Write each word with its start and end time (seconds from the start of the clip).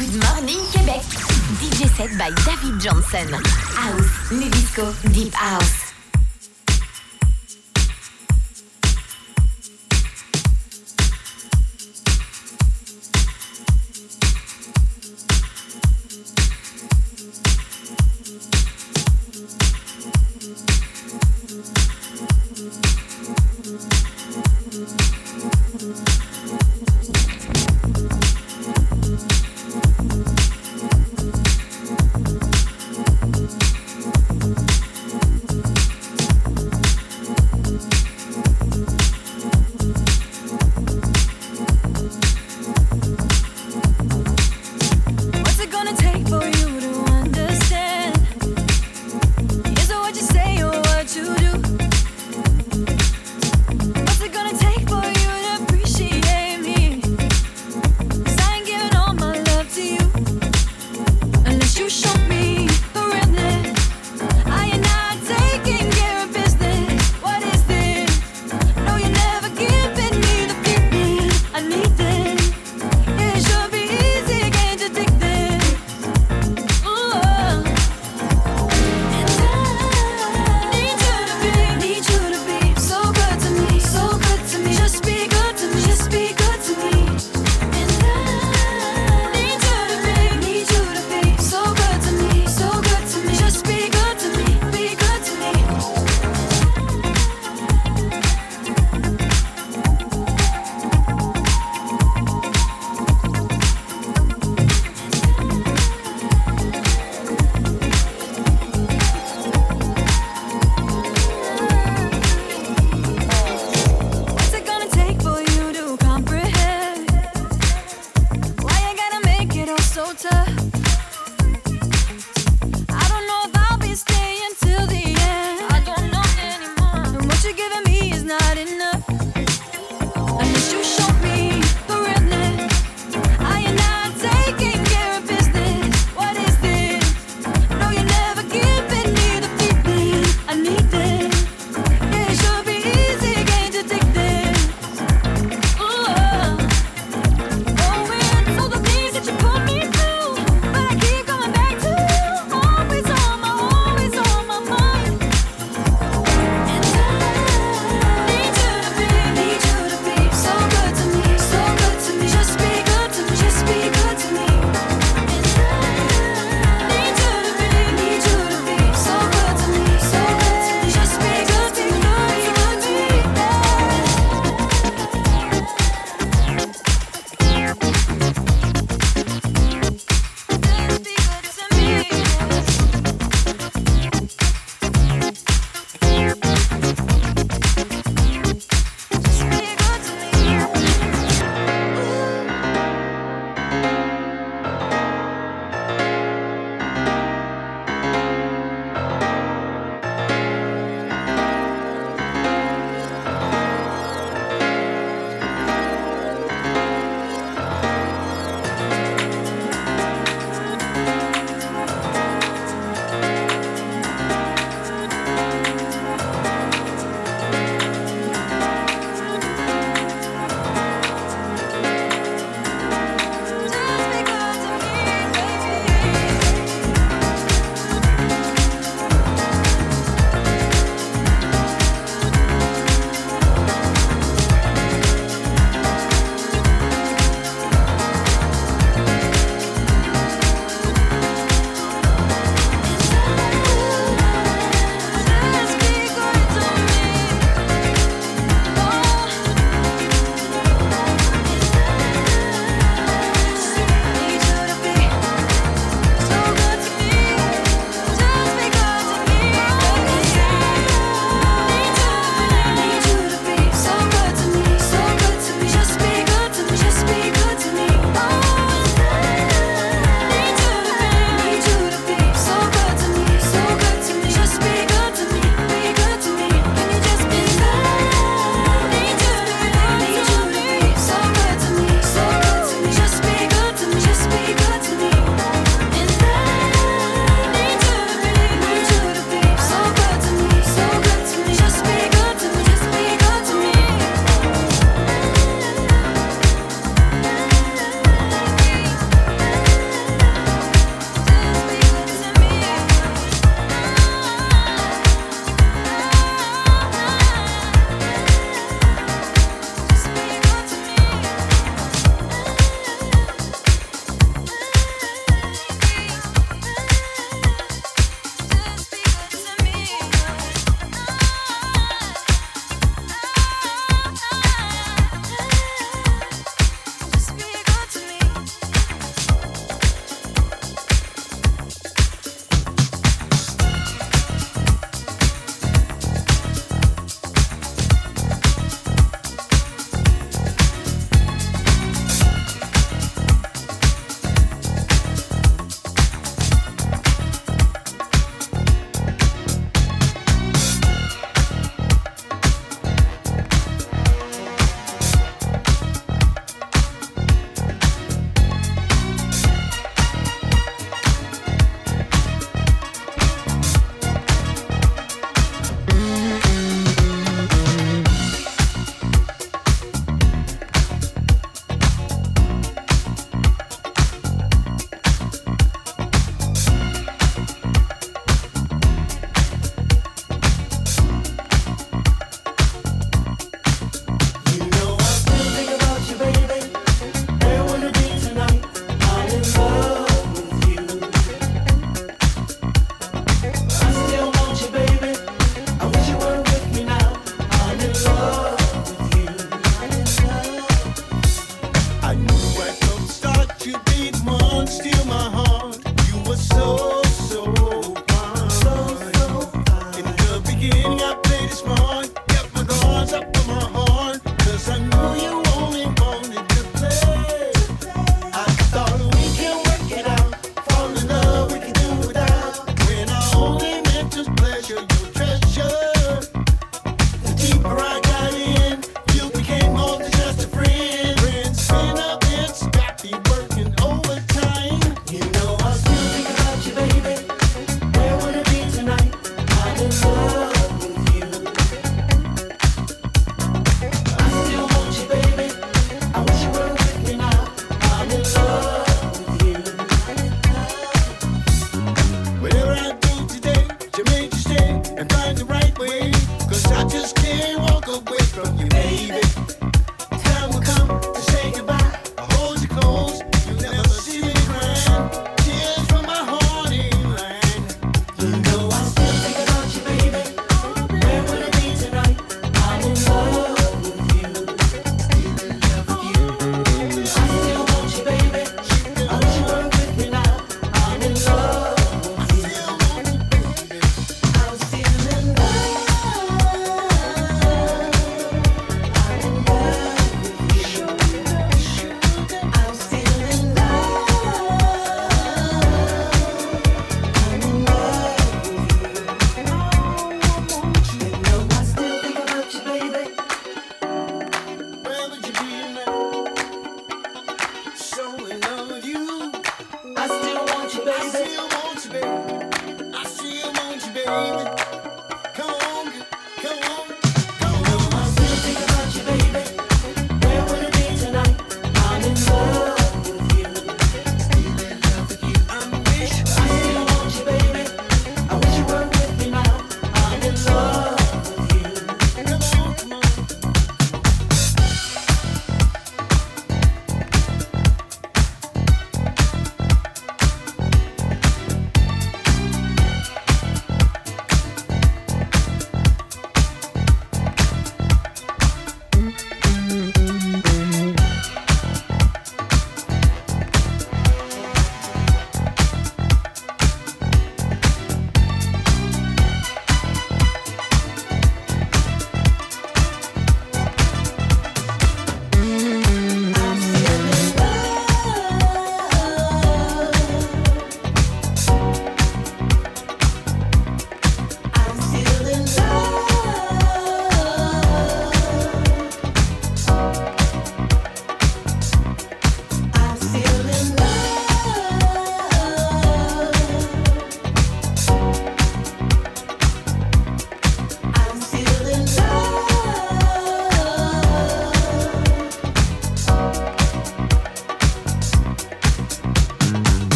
Good 0.00 0.16
Morning 0.24 0.60
Québec. 0.72 1.04
DJ 1.60 1.86
set 1.94 2.16
by 2.16 2.30
David 2.46 2.80
Johnson. 2.80 3.28
House, 3.76 4.32
nu 4.32 4.48
disco, 4.48 4.94
deep 5.12 5.34
house. 5.34 5.89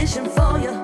wishing 0.00 0.24
for 0.30 0.58
you. 0.58 0.79